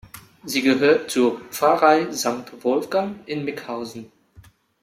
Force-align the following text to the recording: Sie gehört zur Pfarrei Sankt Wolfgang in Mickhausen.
Sie 0.43 0.63
gehört 0.63 1.11
zur 1.11 1.39
Pfarrei 1.51 2.11
Sankt 2.11 2.63
Wolfgang 2.63 3.17
in 3.27 3.45
Mickhausen. 3.45 4.11